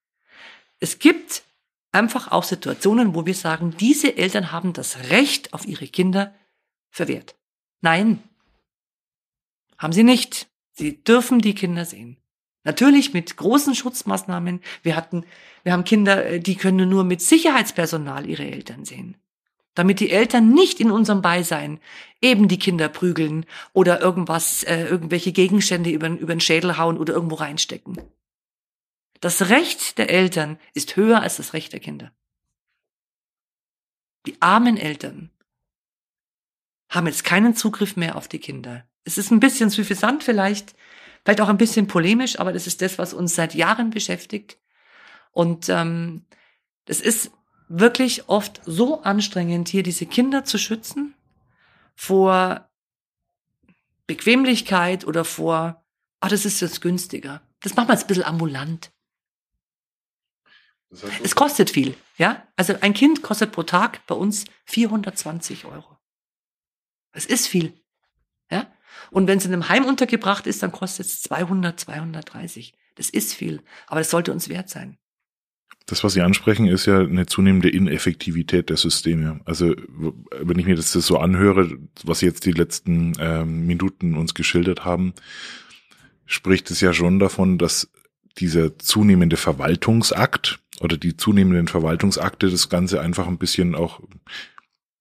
[0.79, 1.43] Es gibt
[1.91, 6.33] einfach auch Situationen, wo wir sagen, diese Eltern haben das Recht auf ihre Kinder
[6.89, 7.35] verwehrt.
[7.81, 8.21] Nein,
[9.85, 10.49] haben sie nicht.
[10.71, 12.17] Sie dürfen die Kinder sehen.
[12.63, 14.61] Natürlich mit großen Schutzmaßnahmen.
[14.81, 15.25] Wir hatten,
[15.63, 19.15] wir haben Kinder, äh, die können nur mit Sicherheitspersonal ihre Eltern sehen.
[19.75, 21.79] Damit die Eltern nicht in unserem Beisein
[22.19, 27.13] eben die Kinder prügeln oder irgendwas, äh, irgendwelche Gegenstände über, über den Schädel hauen oder
[27.13, 28.01] irgendwo reinstecken.
[29.21, 32.11] Das Recht der Eltern ist höher als das Recht der Kinder.
[34.25, 35.29] Die armen Eltern,
[36.89, 38.87] haben jetzt keinen Zugriff mehr auf die Kinder.
[39.05, 40.75] Es ist ein bisschen suffisant vielleicht,
[41.23, 44.57] vielleicht auch ein bisschen polemisch, aber das ist das, was uns seit Jahren beschäftigt.
[45.31, 46.25] Und ähm,
[46.85, 47.31] das ist
[47.67, 51.15] wirklich oft so anstrengend, hier diese Kinder zu schützen
[51.95, 52.69] vor
[54.07, 55.83] Bequemlichkeit oder vor,
[56.19, 57.41] ah, das ist jetzt günstiger.
[57.61, 58.91] Das machen wir jetzt ein bisschen ambulant.
[60.89, 62.47] Das heißt, es kostet viel, ja?
[62.55, 65.97] Also ein Kind kostet pro Tag bei uns 420 Euro.
[67.11, 67.73] Das ist viel,
[68.51, 68.71] ja?
[69.11, 72.73] Und wenn es in einem Heim untergebracht ist, dann kostet es 200, 230.
[72.95, 74.97] Das ist viel, aber das sollte uns wert sein.
[75.87, 79.41] Das, was Sie ansprechen, ist ja eine zunehmende Ineffektivität der Systeme.
[79.45, 79.75] Also
[80.41, 84.83] wenn ich mir das so anhöre, was Sie jetzt die letzten ähm, Minuten uns geschildert
[84.83, 85.13] haben,
[86.25, 87.91] spricht es ja schon davon, dass
[88.39, 94.01] dieser zunehmende Verwaltungsakt oder die zunehmenden Verwaltungsakte das Ganze einfach ein bisschen auch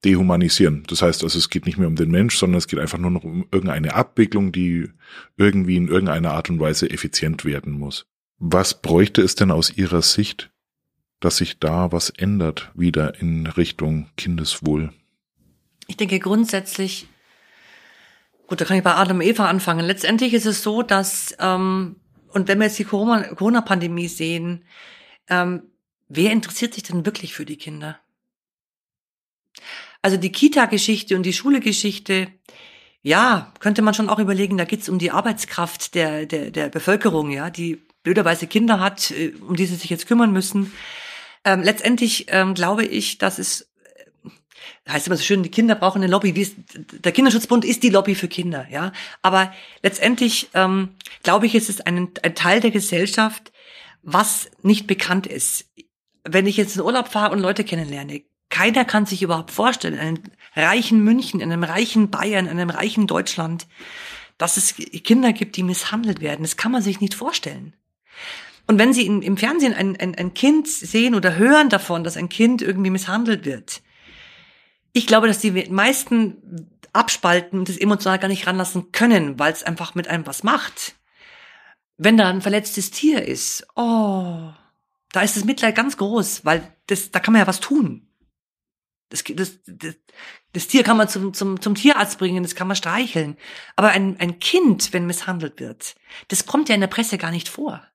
[0.05, 0.85] dehumanisieren.
[0.88, 3.11] Das heißt also, es geht nicht mehr um den Mensch, sondern es geht einfach nur
[3.11, 4.90] noch um irgendeine Abwicklung, die
[5.37, 8.07] irgendwie in irgendeiner Art und Weise effizient werden muss.
[8.38, 10.51] Was bräuchte es denn aus Ihrer Sicht,
[11.21, 14.93] dass sich da was ändert wieder in Richtung Kindeswohl?
[15.87, 17.09] Ich denke grundsätzlich,
[18.47, 19.87] gut, da kann ich bei Adam und Eva anfangen.
[19.87, 21.97] Letztendlich ist es so, dass, ähm,
[22.29, 24.64] und wenn wir jetzt die Corona-Pandemie sehen,
[25.29, 25.62] ähm,
[26.09, 27.99] wer interessiert sich denn wirklich für die Kinder?
[30.05, 32.29] Also die Kita-Geschichte und die Schule-Geschichte,
[33.01, 37.31] ja, könnte man schon auch überlegen, da geht's um die Arbeitskraft der, der, der Bevölkerung,
[37.31, 40.75] ja, die blöderweise Kinder hat, äh, um die sie sich jetzt kümmern müssen.
[41.43, 43.62] Ähm, letztendlich ähm, glaube ich, dass es
[44.27, 46.35] äh, heißt immer so schön, die Kinder brauchen eine Lobby.
[46.35, 46.57] Wie ist,
[47.03, 48.93] der Kinderschutzbund ist die Lobby für Kinder, ja.
[49.23, 50.90] Aber letztendlich ähm,
[51.23, 53.53] glaube ich, ist es ein, ein Teil der Gesellschaft,
[54.03, 55.64] was nicht bekannt ist.
[56.25, 58.21] Wenn ich jetzt in Urlaub fahre und Leute kennenlerne,
[58.55, 60.23] keiner kann sich überhaupt vorstellen, in einem
[60.55, 63.67] reichen München, in einem reichen Bayern, in einem reichen Deutschland,
[64.38, 66.43] dass es Kinder gibt, die misshandelt werden.
[66.43, 67.75] Das kann man sich nicht vorstellen.
[68.69, 72.29] Und wenn Sie im Fernsehen ein, ein, ein Kind sehen oder hören davon, dass ein
[72.29, 73.83] Kind irgendwie misshandelt wird,
[74.93, 79.64] ich glaube, dass die meisten abspalten und das emotional gar nicht ranlassen können, weil es
[79.64, 80.95] einfach mit einem was macht.
[81.97, 84.53] Wenn da ein verletztes Tier ist, oh,
[85.11, 88.07] da ist das Mitleid ganz groß, weil das, da kann man ja was tun.
[89.14, 89.94] Das, das, das,
[90.53, 93.37] das Tier kann man zum, zum, zum Tierarzt bringen, das kann man streicheln.
[93.77, 95.94] Aber ein, ein Kind, wenn misshandelt wird,
[96.29, 97.87] das kommt ja in der Presse gar nicht vor.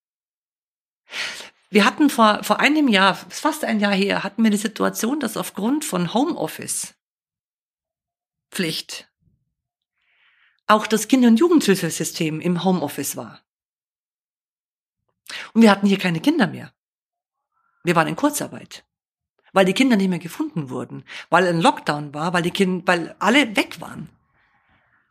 [1.69, 5.36] Wir hatten vor, vor einem Jahr, fast ein Jahr her, hatten wir die Situation, dass
[5.36, 6.95] aufgrund von Homeoffice
[8.49, 9.12] Pflicht
[10.67, 13.43] auch das Kinder- und Jugendhilfesystem im Homeoffice war.
[15.53, 16.73] Und wir hatten hier keine Kinder mehr.
[17.84, 18.86] Wir waren in Kurzarbeit.
[19.53, 21.03] Weil die Kinder nicht mehr gefunden wurden.
[21.29, 24.09] Weil ein Lockdown war, weil die Kinder, weil alle weg waren.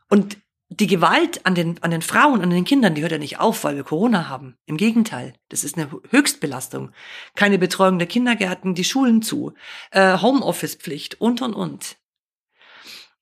[0.09, 0.37] Und
[0.69, 3.63] die Gewalt an den, an den Frauen, an den Kindern, die hört ja nicht auf,
[3.63, 4.55] weil wir Corona haben.
[4.67, 6.91] Im Gegenteil, das ist eine Höchstbelastung.
[7.35, 9.53] Keine Betreuung der Kindergärten, die Schulen zu,
[9.91, 11.97] äh, Homeoffice-Pflicht und, und, und.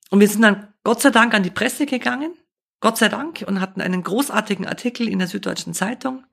[0.09, 2.33] Und wir sind dann Gott sei Dank an die Presse gegangen,
[2.81, 6.25] Gott sei Dank, und hatten einen großartigen Artikel in der Süddeutschen Zeitung,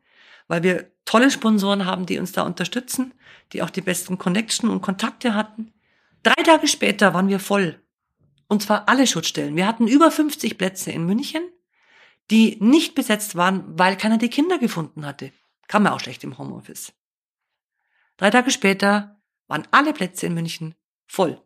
[0.48, 3.14] weil wir tolle Sponsoren haben, die uns da unterstützen,
[3.52, 5.72] die auch die besten Connection und Kontakte hatten.
[6.22, 7.80] Drei Tage später waren wir voll
[8.48, 9.56] und zwar alle Schutzstellen.
[9.56, 11.42] Wir hatten über 50 Plätze in München,
[12.30, 15.32] die nicht besetzt waren, weil keiner die Kinder gefunden hatte.
[15.66, 16.92] Kann man auch schlecht im Homeoffice.
[18.16, 20.74] Drei Tage später waren alle Plätze in München
[21.06, 21.40] voll.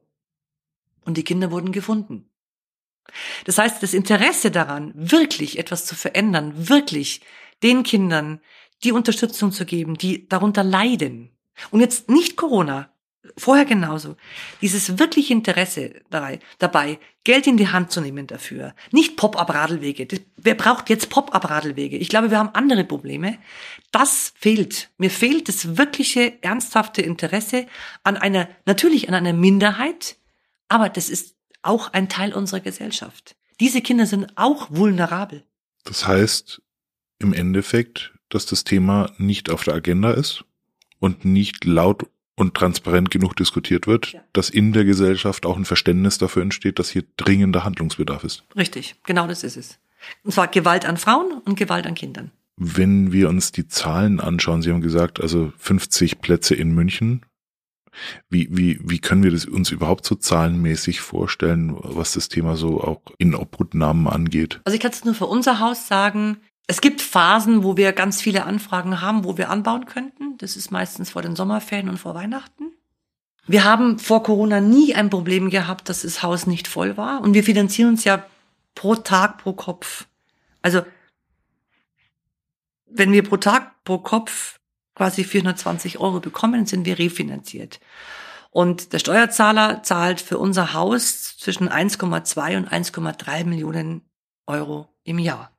[1.05, 2.31] Und die Kinder wurden gefunden.
[3.47, 7.23] Das heißt, das Interesse daran, wirklich etwas zu verändern, wirklich
[7.63, 8.41] den Kindern
[8.85, 11.31] die Unterstützung zu geben, die darunter leiden.
[11.71, 12.91] Und jetzt nicht Corona,
[13.37, 14.17] vorher genauso.
[14.61, 18.75] Dieses wirkliche Interesse dabei, Geld in die Hand zu nehmen dafür.
[18.91, 20.07] Nicht Pop-up-Radelwege.
[20.37, 21.97] Wer braucht jetzt Pop-up-Radelwege?
[21.97, 23.38] Ich glaube, wir haben andere Probleme.
[23.91, 24.91] Das fehlt.
[24.99, 27.67] Mir fehlt das wirkliche, ernsthafte Interesse
[28.05, 30.17] an einer, natürlich an einer Minderheit,
[30.69, 33.37] aber das ist auch ein Teil unserer Gesellschaft.
[33.61, 35.45] Diese Kinder sind auch vulnerabel.
[35.85, 36.62] Das heißt,
[37.19, 40.45] im Endeffekt, dass das Thema nicht auf der Agenda ist
[40.99, 42.07] und nicht laut
[42.38, 44.21] und transparent genug diskutiert wird, ja.
[44.33, 48.45] dass in der Gesellschaft auch ein Verständnis dafür entsteht, dass hier dringender Handlungsbedarf ist.
[48.57, 49.79] Richtig, genau das ist es.
[50.23, 52.31] Und zwar Gewalt an Frauen und Gewalt an Kindern.
[52.57, 57.23] Wenn wir uns die Zahlen anschauen, Sie haben gesagt, also 50 Plätze in München.
[58.29, 62.81] Wie, wie, wie können wir das uns überhaupt so zahlenmäßig vorstellen, was das Thema so
[62.81, 64.61] auch in Obhutnahmen angeht?
[64.64, 66.38] Also ich kann es nur für unser Haus sagen,
[66.71, 70.37] es gibt Phasen, wo wir ganz viele Anfragen haben, wo wir anbauen könnten.
[70.37, 72.73] Das ist meistens vor den Sommerferien und vor Weihnachten.
[73.47, 77.23] Wir haben vor Corona nie ein Problem gehabt, dass das Haus nicht voll war.
[77.23, 78.23] Und wir finanzieren uns ja
[78.75, 80.07] pro Tag, pro Kopf.
[80.61, 80.83] Also,
[82.85, 84.61] wenn wir pro Tag, pro Kopf
[84.95, 87.81] quasi 420 Euro bekommen, sind wir refinanziert.
[88.51, 94.03] Und der Steuerzahler zahlt für unser Haus zwischen 1,2 und 1,3 Millionen
[94.47, 95.58] Euro im Jahr.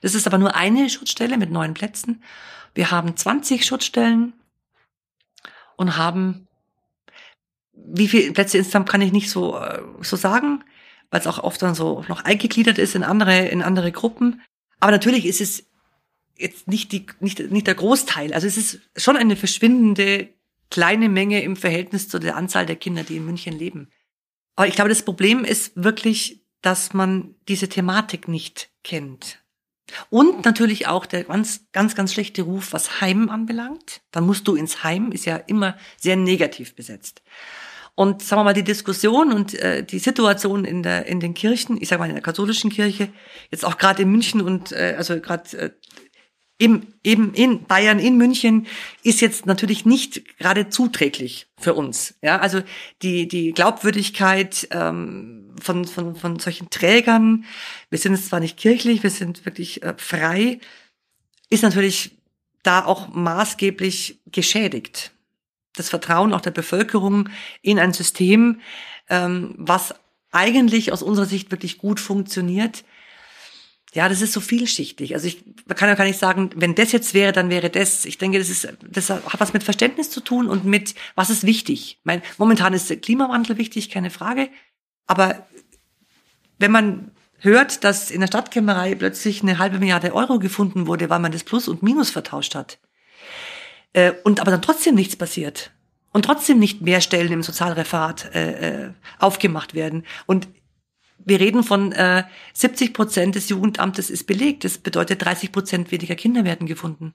[0.00, 2.22] Das ist aber nur eine Schutzstelle mit neun Plätzen.
[2.74, 4.32] Wir haben 20 Schutzstellen
[5.76, 6.46] und haben,
[7.72, 10.64] wie viele Plätze insgesamt kann ich nicht so, äh, so sagen,
[11.10, 14.42] weil es auch oft dann so noch eingegliedert ist in andere, in andere Gruppen.
[14.78, 15.64] Aber natürlich ist es
[16.36, 18.32] jetzt nicht die, nicht, nicht der Großteil.
[18.32, 20.28] Also es ist schon eine verschwindende
[20.70, 23.90] kleine Menge im Verhältnis zu der Anzahl der Kinder, die in München leben.
[24.56, 29.42] Aber ich glaube, das Problem ist wirklich, dass man diese Thematik nicht kennt.
[30.08, 34.00] Und natürlich auch der ganz, ganz, ganz schlechte Ruf, was Heim anbelangt.
[34.10, 37.22] Dann musst du ins Heim, ist ja immer sehr negativ besetzt.
[37.94, 41.76] Und sagen wir mal, die Diskussion und äh, die Situation in, der, in den Kirchen,
[41.80, 43.08] ich sage mal in der katholischen Kirche,
[43.50, 45.70] jetzt auch gerade in München und äh, also gerade äh,
[46.60, 48.66] im, eben in Bayern, in München,
[49.02, 52.14] ist jetzt natürlich nicht gerade zuträglich für uns.
[52.20, 52.60] Ja, also
[53.00, 57.46] die, die Glaubwürdigkeit ähm, von, von, von solchen Trägern,
[57.88, 60.60] wir sind jetzt zwar nicht kirchlich, wir sind wirklich äh, frei,
[61.48, 62.18] ist natürlich
[62.62, 65.12] da auch maßgeblich geschädigt.
[65.76, 67.30] Das Vertrauen auch der Bevölkerung
[67.62, 68.60] in ein System,
[69.08, 69.94] ähm, was
[70.30, 72.84] eigentlich aus unserer Sicht wirklich gut funktioniert,
[73.92, 75.14] ja, das ist so vielschichtig.
[75.14, 75.42] Also ich
[75.74, 78.04] kann ja gar nicht sagen, wenn das jetzt wäre, dann wäre das.
[78.04, 81.44] Ich denke, das ist, das hat was mit Verständnis zu tun und mit, was ist
[81.44, 81.98] wichtig.
[81.98, 84.48] Ich meine, momentan ist der Klimawandel wichtig, keine Frage.
[85.06, 85.46] Aber
[86.58, 91.18] wenn man hört, dass in der Stadtkämmerei plötzlich eine halbe Milliarde Euro gefunden wurde, weil
[91.18, 92.78] man das Plus und Minus vertauscht hat,
[93.92, 95.72] äh, und aber dann trotzdem nichts passiert
[96.12, 100.48] und trotzdem nicht mehr Stellen im Sozialreferat äh, äh aufgemacht werden und
[101.24, 104.64] wir reden von äh, 70 Prozent des Jugendamtes ist belegt.
[104.64, 107.14] Das bedeutet, 30 Prozent weniger Kinder werden gefunden.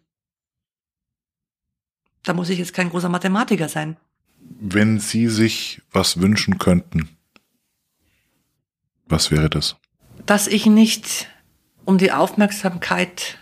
[2.24, 3.98] Da muss ich jetzt kein großer Mathematiker sein.
[4.40, 7.10] Wenn Sie sich was wünschen könnten,
[9.08, 9.76] was wäre das?
[10.26, 11.28] Dass ich nicht
[11.84, 13.38] um die Aufmerksamkeit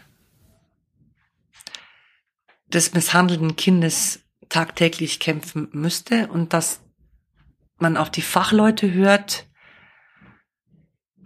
[2.67, 6.81] des misshandelten Kindes tagtäglich kämpfen müsste und dass
[7.77, 9.47] man auf die Fachleute hört,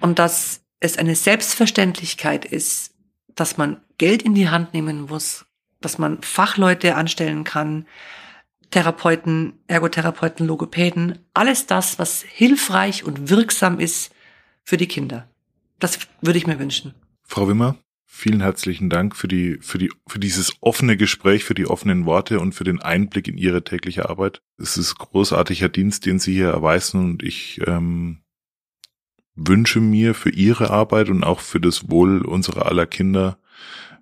[0.01, 2.93] und dass es eine Selbstverständlichkeit ist,
[3.35, 5.45] dass man Geld in die Hand nehmen muss,
[5.81, 7.85] dass man Fachleute anstellen kann,
[8.71, 14.11] Therapeuten, Ergotherapeuten, Logopäden, alles das, was hilfreich und wirksam ist
[14.63, 15.27] für die Kinder.
[15.79, 16.93] Das würde ich mir wünschen.
[17.23, 21.67] Frau Wimmer, vielen herzlichen Dank für die, für die, für dieses offene Gespräch, für die
[21.67, 24.41] offenen Worte und für den Einblick in Ihre tägliche Arbeit.
[24.57, 28.19] Es ist großartiger Dienst, den Sie hier erweisen und ich ähm,
[29.37, 33.37] wünsche mir für ihre Arbeit und auch für das Wohl unserer aller Kinder,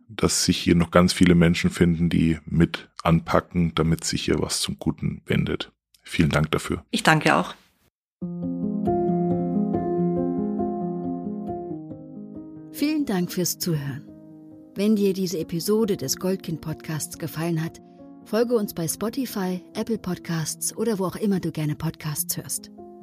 [0.08, 4.62] dass sich hier noch ganz viele Menschen finden, die mit anpacken, damit sich hier was
[4.62, 5.72] zum Guten wendet.
[6.02, 6.84] Vielen Dank dafür.
[6.92, 7.54] Ich danke auch.
[12.72, 14.04] Vielen Dank fürs Zuhören.
[14.76, 17.80] Wenn dir diese Episode des Goldkind Podcasts gefallen hat,
[18.26, 22.72] folge uns bei Spotify, Apple Podcasts oder wo auch immer du gerne Podcasts hörst.